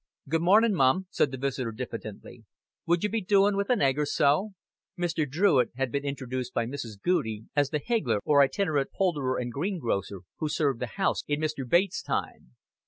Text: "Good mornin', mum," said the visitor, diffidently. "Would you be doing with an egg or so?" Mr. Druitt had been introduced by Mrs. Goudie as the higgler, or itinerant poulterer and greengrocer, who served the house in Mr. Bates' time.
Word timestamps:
"Good 0.27 0.41
mornin', 0.41 0.73
mum," 0.73 1.05
said 1.11 1.29
the 1.29 1.37
visitor, 1.37 1.71
diffidently. 1.71 2.43
"Would 2.87 3.03
you 3.03 3.09
be 3.11 3.21
doing 3.21 3.55
with 3.55 3.69
an 3.69 3.83
egg 3.83 3.99
or 3.99 4.07
so?" 4.07 4.53
Mr. 4.97 5.29
Druitt 5.29 5.69
had 5.75 5.91
been 5.91 6.03
introduced 6.03 6.55
by 6.55 6.65
Mrs. 6.65 6.99
Goudie 6.99 7.45
as 7.55 7.69
the 7.69 7.77
higgler, 7.77 8.17
or 8.25 8.41
itinerant 8.41 8.89
poulterer 8.91 9.37
and 9.37 9.51
greengrocer, 9.53 10.21
who 10.39 10.49
served 10.49 10.79
the 10.79 10.87
house 10.97 11.23
in 11.27 11.39
Mr. 11.39 11.69
Bates' 11.69 12.01
time. 12.01 12.55